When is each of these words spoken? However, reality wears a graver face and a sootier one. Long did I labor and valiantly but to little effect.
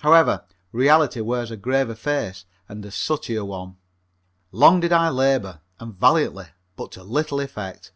However, 0.00 0.42
reality 0.72 1.20
wears 1.20 1.50
a 1.50 1.56
graver 1.58 1.94
face 1.94 2.46
and 2.66 2.82
a 2.86 2.90
sootier 2.90 3.44
one. 3.46 3.76
Long 4.50 4.80
did 4.80 4.90
I 4.90 5.10
labor 5.10 5.60
and 5.78 5.94
valiantly 5.94 6.46
but 6.76 6.92
to 6.92 7.02
little 7.02 7.40
effect. 7.40 7.92